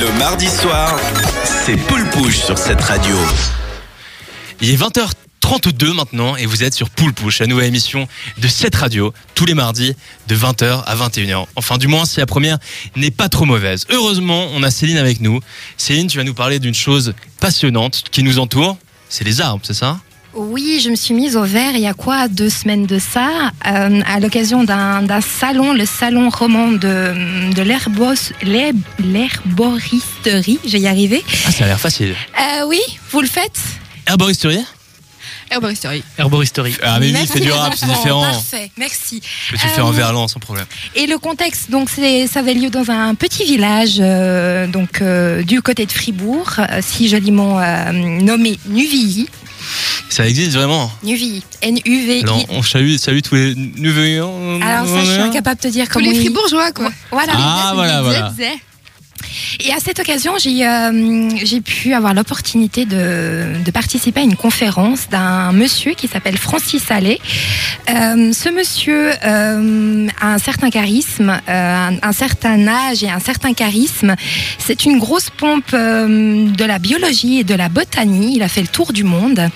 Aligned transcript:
Le 0.00 0.18
mardi 0.18 0.48
soir, 0.48 0.98
c'est 1.44 1.76
Poule 1.76 2.08
Pouche 2.08 2.38
sur 2.38 2.56
cette 2.56 2.80
radio. 2.80 3.14
Il 4.62 4.70
est 4.70 4.76
20h32 4.76 5.92
maintenant 5.92 6.36
et 6.36 6.46
vous 6.46 6.64
êtes 6.64 6.72
sur 6.72 6.88
Poule 6.88 7.12
Pouche, 7.12 7.40
la 7.40 7.46
nouvelle 7.46 7.66
émission 7.66 8.08
de 8.38 8.48
cette 8.48 8.74
radio, 8.76 9.12
tous 9.34 9.44
les 9.44 9.52
mardis 9.52 9.94
de 10.26 10.34
20h 10.34 10.84
à 10.84 10.96
21h. 10.96 11.44
Enfin, 11.54 11.76
du 11.76 11.86
moins, 11.86 12.06
si 12.06 12.18
la 12.18 12.24
première 12.24 12.56
n'est 12.96 13.10
pas 13.10 13.28
trop 13.28 13.44
mauvaise. 13.44 13.84
Heureusement, 13.90 14.48
on 14.54 14.62
a 14.62 14.70
Céline 14.70 14.96
avec 14.96 15.20
nous. 15.20 15.40
Céline, 15.76 16.06
tu 16.06 16.16
vas 16.16 16.24
nous 16.24 16.34
parler 16.34 16.60
d'une 16.60 16.74
chose 16.74 17.12
passionnante 17.38 18.04
qui 18.10 18.22
nous 18.22 18.38
entoure. 18.38 18.78
C'est 19.10 19.24
les 19.24 19.42
arbres, 19.42 19.60
c'est 19.64 19.74
ça? 19.74 20.00
Oui, 20.32 20.80
je 20.82 20.90
me 20.90 20.94
suis 20.94 21.12
mise 21.14 21.36
au 21.36 21.42
vert 21.42 21.72
il 21.74 21.80
y 21.80 21.88
a 21.88 21.94
quoi 21.94 22.28
deux 22.28 22.50
semaines 22.50 22.86
de 22.86 23.00
ça, 23.00 23.50
euh, 23.66 24.00
à 24.06 24.20
l'occasion 24.20 24.62
d'un 24.62 25.20
salon, 25.20 25.72
le 25.72 25.84
salon 25.84 26.30
roman 26.30 26.68
de, 26.68 27.52
de 27.52 27.62
l'herboristerie. 27.62 30.60
Je 30.64 30.70
vais 30.70 30.80
y 30.80 30.86
arriver. 30.86 31.24
Ah, 31.46 31.50
ça 31.50 31.64
a 31.64 31.66
l'air 31.66 31.80
facile. 31.80 32.14
Euh, 32.38 32.64
oui, 32.66 32.78
vous 33.10 33.20
le 33.20 33.26
faites? 33.26 33.58
Herboristerie? 34.06 34.64
Herboristerie. 35.50 36.04
Herboristerie. 36.16 36.76
Ah, 36.80 37.00
mais 37.00 37.10
oui, 37.12 37.26
c'est 37.28 37.40
du 37.40 37.50
rap, 37.50 37.74
c'est 37.76 37.86
différent. 37.86 38.22
Parfait, 38.22 38.70
merci. 38.76 39.20
Que 39.50 39.56
tu 39.56 39.66
fais 39.66 39.80
en 39.80 39.88
Euh, 39.88 39.92
verlan 39.92 40.28
sans 40.28 40.38
problème. 40.38 40.66
Et 40.94 41.08
le 41.08 41.18
contexte, 41.18 41.72
donc, 41.72 41.90
c'est, 41.90 42.28
ça 42.28 42.38
avait 42.38 42.54
lieu 42.54 42.70
dans 42.70 42.88
un 42.88 43.16
petit 43.16 43.44
village, 43.44 43.96
euh, 43.98 44.68
donc 44.68 45.02
euh, 45.02 45.42
du 45.42 45.60
côté 45.60 45.86
de 45.86 45.92
Fribourg, 45.92 46.52
si 46.82 47.08
joliment 47.08 47.58
euh, 47.60 47.90
nommé 47.90 48.60
Nuvilly. 48.66 49.28
Ça 50.10 50.26
existe 50.28 50.52
vraiment 50.52 50.90
Nuvilly, 51.02 51.42
N-U-V-I. 51.62 52.22
Alors, 52.24 52.44
on 52.50 52.62
salue, 52.62 52.96
salue 52.96 53.20
tous 53.20 53.36
les 53.36 53.54
nouveaux. 53.54 54.60
Alors 54.62 54.86
ça, 54.86 55.04
je 55.04 55.10
suis 55.12 55.20
incapable 55.20 55.60
de 55.62 55.68
te 55.68 55.72
dire 55.72 55.86
Tous 55.86 55.94
comment 55.94 56.10
les 56.10 56.16
ils- 56.16 56.20
fribourgeois, 56.20 56.72
quoi. 56.72 56.90
Voilà. 57.10 57.32
Ah, 57.36 57.72
voilà, 57.74 58.02
voilà. 58.02 58.32
Et 59.60 59.70
à 59.72 59.78
cette 59.78 60.00
occasion, 60.00 60.32
j'ai 60.38 60.66
euh, 60.66 61.28
j'ai 61.44 61.60
pu 61.60 61.92
avoir 61.92 62.14
l'opportunité 62.14 62.86
de, 62.86 63.44
de 63.62 63.70
participer 63.70 64.20
à 64.20 64.22
une 64.24 64.34
conférence 64.34 65.08
d'un 65.10 65.52
monsieur 65.52 65.92
qui 65.92 66.08
s'appelle 66.08 66.38
Francis 66.38 66.90
Allais. 66.90 67.20
Euh, 67.90 68.32
ce 68.32 68.48
monsieur 68.48 69.10
euh, 69.22 70.08
a 70.20 70.32
un 70.34 70.38
certain 70.38 70.70
charisme, 70.70 71.38
euh, 71.48 71.88
un, 71.90 71.96
un 72.02 72.12
certain 72.12 72.66
âge 72.66 73.04
et 73.04 73.10
un 73.10 73.20
certain 73.20 73.52
charisme. 73.52 74.16
C'est 74.58 74.84
une 74.86 74.98
grosse 74.98 75.28
pompe 75.30 75.70
euh, 75.74 76.48
de 76.50 76.64
la 76.64 76.78
biologie 76.78 77.40
et 77.40 77.44
de 77.44 77.54
la 77.54 77.68
botanie. 77.68 78.36
Il 78.36 78.42
a 78.42 78.48
fait 78.48 78.62
le 78.62 78.68
tour 78.68 78.92
du 78.92 79.04
monde. 79.04 79.50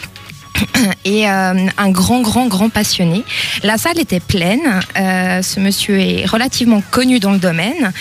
Et 1.04 1.28
euh, 1.28 1.66
un 1.76 1.90
grand, 1.90 2.20
grand, 2.20 2.46
grand 2.46 2.68
passionné. 2.68 3.24
La 3.62 3.78
salle 3.78 3.98
était 3.98 4.20
pleine. 4.20 4.80
Euh, 4.98 5.42
ce 5.42 5.60
monsieur 5.60 5.98
est 5.98 6.26
relativement 6.26 6.82
connu 6.90 7.20
dans 7.20 7.32
le 7.32 7.38
domaine. 7.38 7.92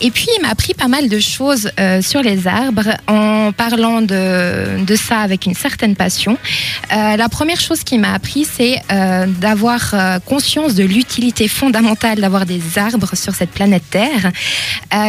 Et 0.00 0.10
puis, 0.10 0.26
il 0.36 0.42
m'a 0.42 0.50
appris 0.50 0.74
pas 0.74 0.88
mal 0.88 1.08
de 1.08 1.18
choses 1.18 1.70
euh, 1.80 2.02
sur 2.02 2.22
les 2.22 2.46
arbres 2.46 2.90
en 3.08 3.52
parlant 3.52 4.00
de, 4.02 4.84
de 4.84 4.96
ça 4.96 5.18
avec 5.20 5.46
une 5.46 5.54
certaine 5.54 5.96
passion. 5.96 6.36
Euh, 6.92 7.16
la 7.16 7.28
première 7.28 7.60
chose 7.60 7.84
qu'il 7.84 8.00
m'a 8.00 8.12
appris, 8.12 8.44
c'est 8.44 8.80
euh, 8.90 9.26
d'avoir 9.26 9.94
euh, 9.94 10.18
conscience 10.20 10.74
de 10.74 10.84
l'utilité 10.84 11.48
fondamentale 11.48 12.20
d'avoir 12.20 12.46
des 12.46 12.78
arbres 12.78 13.16
sur 13.16 13.34
cette 13.34 13.50
planète 13.50 13.82
Terre. 13.90 14.30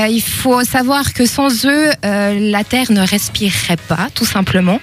Il 0.09 0.22
faut 0.22 0.64
savoir 0.64 1.14
que 1.14 1.26
sans 1.26 1.66
eux, 1.66 1.90
la 2.04 2.64
Terre 2.64 2.92
ne 2.92 3.02
respirerait 3.02 3.78
pas, 3.88 4.08
tout 4.14 4.26
simplement. 4.26 4.80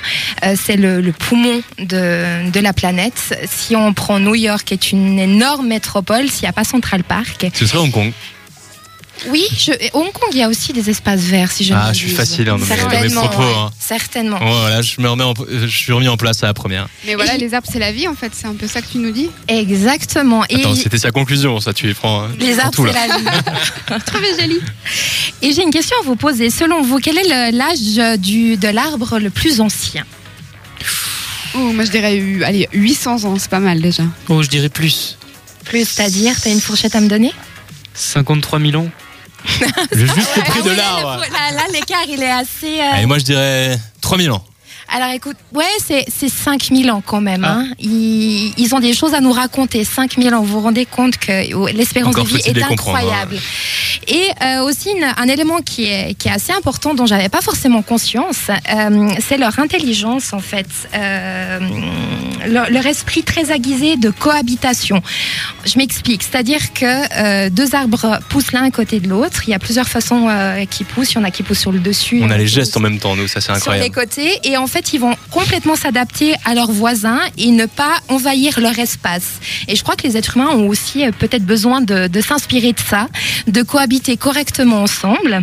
C'est 0.54 0.76
le, 0.76 1.00
le 1.00 1.12
poumon 1.12 1.62
de, 1.78 2.09
de 2.52 2.60
la 2.60 2.72
planète. 2.72 3.38
Si 3.50 3.76
on 3.76 3.92
prend 3.92 4.18
New 4.18 4.34
York, 4.34 4.64
qui 4.66 4.74
est 4.74 4.92
une 4.92 5.18
énorme 5.18 5.66
métropole, 5.68 6.28
s'il 6.30 6.42
n'y 6.42 6.48
a 6.48 6.52
pas 6.52 6.64
Central 6.64 7.04
Park, 7.04 7.46
Ce 7.54 7.66
serait 7.66 7.78
Hong 7.78 7.90
Kong. 7.92 8.12
oui, 9.28 9.44
je, 9.54 9.72
Hong 9.92 10.10
Kong, 10.12 10.30
il 10.32 10.38
y 10.38 10.42
a 10.42 10.48
aussi 10.48 10.72
des 10.72 10.88
espaces 10.88 11.20
verts, 11.20 11.52
si 11.52 11.62
je 11.64 11.74
Ah, 11.74 11.90
je 11.92 11.98
suis 11.98 12.08
facile, 12.10 12.48
hein, 12.48 12.56
dans 12.56 12.64
mes- 12.64 12.82
dans 12.96 13.02
mes 13.02 13.10
propos, 13.28 13.42
ouais, 13.42 13.54
hein. 13.54 13.70
Certainement. 13.78 14.38
Voilà, 14.40 14.80
je 14.80 14.98
me 14.98 15.10
remets 15.10 15.24
en- 15.24 15.34
je 15.50 15.66
suis 15.66 15.92
remis 15.92 16.08
en 16.08 16.16
place 16.16 16.42
à 16.42 16.46
la 16.46 16.54
première. 16.54 16.88
Mais 17.06 17.14
voilà, 17.16 17.34
Et- 17.34 17.38
les 17.38 17.52
arbres, 17.52 17.68
c'est 17.70 17.78
la 17.78 17.92
vie, 17.92 18.08
en 18.08 18.14
fait. 18.14 18.32
C'est 18.34 18.46
un 18.46 18.54
peu 18.54 18.66
ça 18.66 18.80
que 18.80 18.86
tu 18.90 18.96
nous 18.98 19.10
dis. 19.10 19.30
Exactement. 19.46 20.42
Et 20.48 20.62
c'était 20.74 20.96
sa 20.96 21.10
conclusion, 21.10 21.60
ça 21.60 21.74
tu 21.74 21.86
les 21.86 21.92
prends. 21.94 22.22
hein, 22.24 22.28
les 22.38 22.56
en 22.60 22.64
arbres, 22.64 22.86
c'est 22.86 22.92
la 22.94 23.16
vie. 23.18 24.02
Très 24.06 24.40
joli. 24.40 24.58
Et 25.42 25.52
j'ai 25.52 25.62
une 25.64 25.70
question 25.70 25.96
à 26.00 26.04
vous 26.06 26.16
poser. 26.16 26.48
Selon 26.48 26.80
vous, 26.82 26.96
quel 26.98 27.18
est 27.18 27.50
l'âge 27.52 28.18
du 28.18 28.56
de 28.56 28.68
l'arbre 28.68 29.18
le 29.18 29.28
plus 29.28 29.60
ancien? 29.60 30.04
Oh, 31.54 31.72
moi, 31.72 31.84
je 31.84 31.90
dirais, 31.90 32.20
allez, 32.44 32.68
800 32.72 33.24
ans, 33.24 33.36
c'est 33.38 33.50
pas 33.50 33.60
mal 33.60 33.80
déjà. 33.80 34.04
Oh, 34.28 34.42
je 34.42 34.48
dirais 34.48 34.68
plus. 34.68 35.18
Plus, 35.64 35.88
c'est-à-dire, 35.88 36.34
t'as 36.40 36.50
une 36.50 36.60
fourchette 36.60 36.94
à 36.94 37.00
me 37.00 37.08
donner 37.08 37.32
53 37.94 38.60
000 38.60 38.76
ans. 38.82 38.88
Le 39.92 40.06
juste 40.06 40.44
prix 40.44 40.62
de 40.62 40.70
oui, 40.70 40.76
l'arbre. 40.76 41.20
Là, 41.32 41.52
là, 41.54 41.62
l'écart, 41.72 42.04
il 42.08 42.22
est 42.22 42.30
assez. 42.30 42.78
euh, 42.80 42.90
Allez, 42.92 43.06
moi 43.06 43.18
je 43.18 43.24
dirais 43.24 43.78
3000 44.00 44.30
ans. 44.32 44.44
Alors 44.92 45.10
écoute, 45.12 45.36
ouais, 45.54 45.64
c'est 45.86 46.04
c'est 46.14 46.28
5000 46.28 46.90
ans 46.90 47.02
quand 47.04 47.20
même. 47.20 47.44
Ah. 47.44 47.58
hein. 47.60 47.68
Ils, 47.78 48.52
ils 48.56 48.74
ont 48.74 48.80
des 48.80 48.92
choses 48.92 49.14
à 49.14 49.20
nous 49.20 49.32
raconter. 49.32 49.84
5000 49.84 50.34
ans, 50.34 50.42
vous 50.42 50.54
vous 50.54 50.60
rendez 50.60 50.84
compte 50.84 51.16
que 51.16 51.54
oh, 51.54 51.68
l'espérance 51.68 52.14
de 52.16 52.22
vie 52.22 52.36
est 52.44 52.52
comprendre, 52.60 52.70
hein. 52.70 52.72
incroyable. 52.72 53.36
Et 54.08 54.26
euh, 54.42 54.62
aussi 54.62 54.88
une- 54.90 55.04
un 55.16 55.28
élément 55.28 55.58
qui 55.60 55.84
est, 55.84 56.14
qui 56.14 56.28
est 56.28 56.32
assez 56.32 56.52
important 56.52 56.94
dont 56.94 57.06
j'avais 57.06 57.28
pas 57.28 57.42
forcément 57.42 57.82
conscience, 57.82 58.48
euh, 58.48 59.10
c'est 59.26 59.36
leur 59.38 59.58
intelligence 59.58 60.32
en 60.32 60.38
fait, 60.40 60.66
euh, 60.94 61.58
leur, 62.48 62.70
leur 62.70 62.86
esprit 62.86 63.22
très 63.22 63.52
aiguisé 63.54 63.96
de 63.96 64.10
cohabitation. 64.10 65.02
Je 65.66 65.76
m'explique, 65.78 66.22
c'est-à-dire 66.22 66.72
que 66.72 66.86
euh, 67.46 67.50
deux 67.50 67.74
arbres 67.74 68.18
poussent 68.30 68.52
l'un 68.52 68.64
à 68.64 68.70
côté 68.70 69.00
de 69.00 69.08
l'autre. 69.08 69.42
Il 69.46 69.50
y 69.50 69.54
a 69.54 69.58
plusieurs 69.58 69.88
façons 69.88 70.28
euh, 70.28 70.64
qui 70.64 70.84
poussent. 70.84 71.12
Il 71.12 71.16
y 71.16 71.18
en 71.18 71.24
a 71.24 71.30
qui 71.30 71.42
poussent 71.42 71.60
sur 71.60 71.72
le 71.72 71.78
dessus. 71.78 72.20
On 72.22 72.30
a 72.30 72.38
les 72.38 72.44
qui 72.46 72.50
gestes 72.52 72.76
en 72.76 72.80
même 72.80 72.98
temps, 72.98 73.14
nous, 73.16 73.28
ça 73.28 73.40
c'est 73.40 73.46
sur 73.46 73.52
les 73.54 73.58
incroyable. 73.82 73.94
côtés 73.94 74.40
et 74.44 74.56
en 74.56 74.66
fait 74.66 74.92
ils 74.94 75.00
vont 75.00 75.14
complètement 75.30 75.76
s'adapter 75.76 76.34
à 76.46 76.54
leurs 76.54 76.72
voisins 76.72 77.20
et 77.36 77.50
ne 77.50 77.66
pas 77.66 77.96
envahir 78.08 78.60
leur 78.60 78.78
espace. 78.78 79.40
Et 79.68 79.76
je 79.76 79.82
crois 79.82 79.94
que 79.96 80.04
les 80.06 80.16
êtres 80.16 80.36
humains 80.36 80.48
ont 80.50 80.68
aussi 80.68 81.04
euh, 81.04 81.10
peut-être 81.12 81.44
besoin 81.44 81.80
de, 81.82 82.06
de 82.06 82.20
s'inspirer 82.20 82.72
de 82.72 82.80
ça, 82.80 83.08
de 83.46 83.62
cohabiter 83.62 83.89
correctement 84.16 84.82
ensemble. 84.82 85.42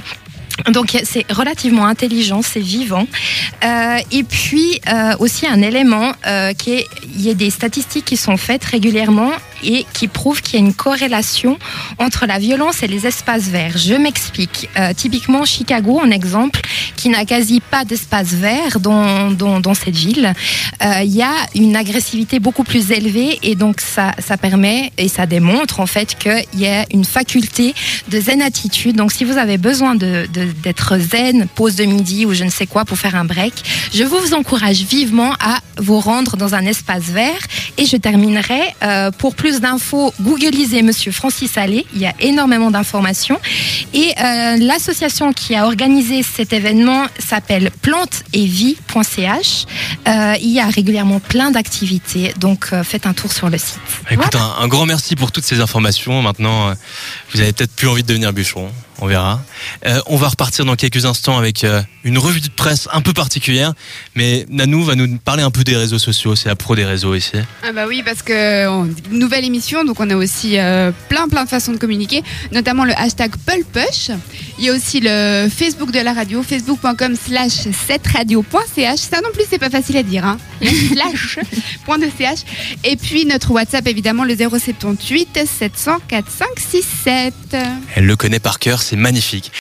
Donc 0.71 0.97
c'est 1.03 1.31
relativement 1.31 1.85
intelligent, 1.85 2.41
c'est 2.41 2.59
vivant. 2.59 3.07
Euh, 3.63 3.97
et 4.11 4.23
puis 4.23 4.81
euh, 4.91 5.15
aussi 5.19 5.45
un 5.45 5.61
élément 5.61 6.11
euh, 6.25 6.53
qui 6.53 6.73
est, 6.73 6.85
il 7.03 7.21
y 7.21 7.29
a 7.29 7.33
des 7.35 7.49
statistiques 7.49 8.05
qui 8.05 8.17
sont 8.17 8.37
faites 8.37 8.65
régulièrement 8.65 9.31
et 9.63 9.85
qui 9.93 10.07
prouvent 10.07 10.41
qu'il 10.41 10.59
y 10.59 10.63
a 10.63 10.65
une 10.65 10.73
corrélation 10.73 11.57
entre 11.99 12.25
la 12.25 12.39
violence 12.39 12.83
et 12.83 12.87
les 12.87 13.05
espaces 13.07 13.43
verts. 13.43 13.77
Je 13.77 13.93
m'explique. 13.93 14.69
Euh, 14.77 14.93
typiquement 14.93 15.45
Chicago, 15.45 15.99
en 16.03 16.11
exemple, 16.11 16.61
qui 16.95 17.09
n'a 17.09 17.25
quasi 17.25 17.59
pas 17.59 17.85
d'espace 17.85 18.29
vert 18.29 18.79
dans, 18.79 19.31
dans, 19.31 19.59
dans 19.59 19.73
cette 19.73 19.95
ville, 19.95 20.33
euh, 20.83 21.01
il 21.03 21.15
y 21.15 21.21
a 21.21 21.33
une 21.55 21.75
agressivité 21.75 22.39
beaucoup 22.39 22.63
plus 22.63 22.91
élevée 22.91 23.39
et 23.43 23.55
donc 23.55 23.81
ça, 23.81 24.13
ça 24.19 24.37
permet 24.37 24.91
et 24.97 25.07
ça 25.07 25.25
démontre 25.25 25.79
en 25.79 25.85
fait 25.87 26.15
qu'il 26.17 26.59
y 26.61 26.67
a 26.67 26.85
une 26.91 27.05
faculté 27.05 27.73
de 28.09 28.19
zen 28.19 28.41
attitude. 28.41 28.95
Donc 28.95 29.11
si 29.11 29.23
vous 29.23 29.37
avez 29.37 29.57
besoin 29.57 29.95
de, 29.95 30.27
de- 30.33 30.51
d'être 30.63 30.97
zen, 30.97 31.47
pause 31.55 31.75
de 31.75 31.85
midi 31.85 32.25
ou 32.25 32.33
je 32.33 32.43
ne 32.43 32.49
sais 32.49 32.67
quoi 32.67 32.85
pour 32.85 32.97
faire 32.97 33.15
un 33.15 33.25
break, 33.25 33.53
je 33.93 34.03
vous 34.03 34.33
encourage 34.33 34.81
vivement 34.81 35.33
à 35.39 35.59
vous 35.77 35.99
rendre 35.99 36.37
dans 36.37 36.55
un 36.55 36.65
espace 36.65 37.03
vert. 37.03 37.39
Et 37.77 37.85
je 37.85 37.97
terminerai 37.97 38.61
euh, 38.83 39.11
pour 39.11 39.35
plus 39.35 39.59
d'infos, 39.59 40.13
googlisez 40.21 40.81
Monsieur 40.81 41.11
Francis 41.11 41.57
Allais. 41.57 41.85
Il 41.93 42.01
y 42.01 42.05
a 42.05 42.13
énormément 42.19 42.71
d'informations. 42.71 43.39
Et 43.93 44.13
euh, 44.19 44.57
l'association 44.57 45.33
qui 45.33 45.55
a 45.55 45.65
organisé 45.65 46.23
cet 46.23 46.53
événement 46.53 47.05
s'appelle 47.19 47.71
planteetvie.ch. 47.81 49.65
Euh, 50.07 50.33
il 50.41 50.49
y 50.49 50.59
a 50.59 50.67
régulièrement 50.67 51.19
plein 51.19 51.51
d'activités, 51.51 52.33
donc 52.39 52.69
euh, 52.73 52.83
faites 52.83 53.05
un 53.05 53.13
tour 53.13 53.31
sur 53.31 53.49
le 53.49 53.57
site. 53.57 53.79
Écoute, 54.09 54.35
un, 54.35 54.67
grand 54.67 54.85
merci 54.85 55.15
pour 55.15 55.31
toutes 55.31 55.45
ces 55.45 55.61
informations. 55.61 56.21
Maintenant, 56.21 56.73
vous 57.33 57.41
avez 57.41 57.53
peut-être 57.53 57.75
plus 57.75 57.87
envie 57.87 58.03
de 58.03 58.07
devenir 58.07 58.33
bûcheron. 58.33 58.71
On 58.99 59.05
verra. 59.07 59.41
Euh, 59.85 59.99
on 60.07 60.15
va 60.17 60.29
repartir 60.29 60.65
dans 60.65 60.75
quelques 60.75 61.05
instants 61.05 61.37
avec 61.37 61.63
euh, 61.63 61.81
une 62.03 62.17
revue 62.17 62.41
de 62.41 62.49
presse 62.49 62.87
un 62.91 63.01
peu 63.01 63.13
particulière. 63.13 63.73
Mais 64.15 64.45
Nanou 64.49 64.83
va 64.83 64.95
nous 64.95 65.17
parler 65.19 65.43
un 65.43 65.51
peu 65.51 65.63
des 65.63 65.75
réseaux 65.75 65.99
sociaux. 65.99 66.35
C'est 66.35 66.49
la 66.49 66.55
pro 66.55 66.75
des 66.75 66.83
réseaux 66.85 67.13
ici. 67.13 67.33
Ah 67.63 67.71
bah 67.73 67.85
oui, 67.87 68.01
parce 68.03 68.23
que 68.23 68.67
on- 68.67 68.89
nouvelle 69.11 69.45
émission, 69.45 69.83
donc 69.85 69.99
on 69.99 70.09
a 70.09 70.15
aussi 70.15 70.57
euh, 70.57 70.91
plein 71.09 71.27
plein 71.27 71.43
de 71.43 71.49
façons 71.49 71.71
de 71.73 71.77
communiquer, 71.77 72.23
notamment 72.51 72.85
le 72.85 72.93
hashtag 72.99 73.31
Pulpush. 73.45 74.09
Il 74.57 74.65
y 74.65 74.69
a 74.69 74.73
aussi 74.73 74.99
le 75.01 75.47
Facebook 75.55 75.91
de 75.91 75.99
la 75.99 76.13
radio, 76.13 76.41
facebook.com 76.41 77.15
slash 77.15 77.67
7radio.ch. 77.87 78.99
Ça 78.99 79.21
non 79.21 79.29
plus, 79.33 79.43
c'est 79.49 79.59
pas 79.59 79.69
facile 79.69 79.97
à 79.97 80.03
dire, 80.03 80.25
hein. 80.25 80.37
Slash 80.61 81.37
point 81.85 81.99
de 81.99 82.09
ch. 82.17 82.39
Et 82.83 82.95
puis 82.95 83.25
notre 83.25 83.51
WhatsApp, 83.51 83.87
évidemment, 83.87 84.23
le 84.23 84.35
078 84.35 85.39
700 85.45 85.97
4567. 86.07 87.33
Elle 87.95 88.05
le 88.05 88.15
connaît 88.15 88.39
par 88.39 88.57
cœur. 88.59 88.81
C'est 88.87 88.95
magnifique. 88.95 89.51